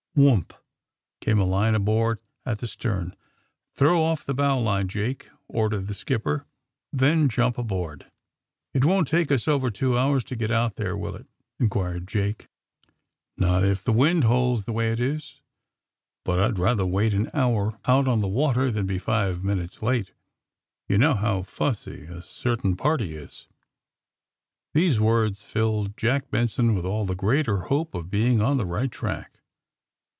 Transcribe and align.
"Wbump! 0.17 0.51
came 1.21 1.39
a 1.39 1.45
line 1.45 1.73
aboard, 1.73 2.19
at 2.45 2.59
tbe 2.59 2.67
stern. 2.67 3.15
'^ 3.75 3.77
Tbrow 3.79 4.01
off 4.01 4.25
tbe 4.25 4.35
bow 4.35 4.59
line, 4.59 4.89
Jake," 4.89 5.29
ordered 5.47 5.87
the 5.87 5.93
skipper. 5.93 6.45
'^Then 6.93 7.29
jump 7.29 7.57
aboard." 7.57 8.01
62 8.01 8.07
THE 8.07 8.11
SUBMARINE 8.11 8.73
BOYS 8.81 8.87
*^It 8.87 8.93
won't 8.93 9.07
take 9.07 9.31
us 9.31 9.47
over 9.47 9.71
two 9.71 9.97
hours 9.97 10.25
to 10.25 10.35
get 10.35 10.51
out 10.51 10.75
tliere, 10.75 10.99
will 10.99 11.15
it 11.15 11.23
T' 11.23 11.27
inquired 11.63 12.09
Jake. 12.09 12.49
*'Not 13.37 13.63
if 13.63 13.85
tlie 13.85 13.95
wind 13.95 14.25
holds 14.25 14.65
the 14.65 14.73
way 14.73 14.91
it 14.91 14.99
is. 14.99 15.39
But 16.25 16.39
I'd 16.41 16.59
rather 16.59 16.85
wait 16.85 17.13
an 17.13 17.27
honr, 17.27 17.79
ont 17.87 18.09
on 18.09 18.19
the 18.19 18.27
water, 18.27 18.69
than 18.69 18.85
be 18.85 18.99
five 18.99 19.39
minntes 19.43 19.81
late. 19.81 20.11
You 20.89 20.97
know 20.97 21.13
how 21.13 21.43
fussy 21.43 22.03
a 22.07 22.21
cer 22.21 22.57
tain 22.57 22.75
party 22.75 23.15
is." 23.15 23.47
These 24.73 24.99
words 24.99 25.41
filled 25.41 25.95
Jack 25.95 26.29
Benson 26.29 26.75
with 26.75 26.83
all 26.83 27.05
the 27.05 27.15
greater 27.15 27.59
hope 27.61 27.93
of 27.95 28.09
being 28.11 28.41
on 28.41 28.57
the 28.57 28.65
right 28.65 28.91
track. 28.91 29.29